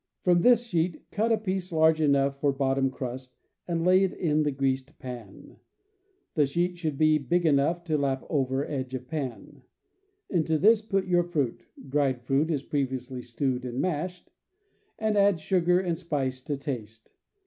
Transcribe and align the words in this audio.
From 0.23 0.41
this 0.41 0.63
sheet 0.63 1.11
cut 1.11 1.31
a 1.31 1.37
piece 1.37 1.71
large 1.71 2.01
enough 2.01 2.41
for 2.41 2.51
bottom 2.51 2.89
crust 2.89 3.35
and 3.67 3.85
lay 3.85 4.03
it 4.03 4.13
in 4.13 4.41
the 4.41 4.49
greased 4.49 4.97
pan. 4.97 5.57
The 6.33 6.47
sheet 6.47 6.79
should 6.79 6.97
be 6.97 7.19
big 7.19 7.45
enough 7.45 7.83
to 7.83 7.99
lap 7.99 8.25
over 8.27 8.65
edge 8.65 8.95
of 8.95 9.07
pan. 9.07 9.61
Into 10.27 10.57
this 10.57 10.81
put 10.81 11.05
your 11.05 11.21
fruit 11.23 11.67
(dried 11.87 12.23
fruit 12.23 12.49
is 12.49 12.63
previously 12.63 13.21
stewed 13.21 13.63
and 13.63 13.79
mashed), 13.79 14.31
and 14.97 15.15
add 15.15 15.39
sugar 15.39 15.79
and 15.79 15.95
spice 15.95 16.41
to 16.45 16.57
taste. 16.57 17.11